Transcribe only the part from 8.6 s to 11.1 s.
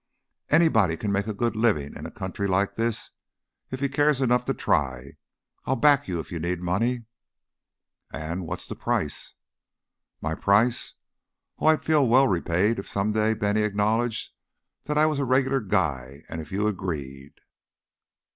the price?" "My price?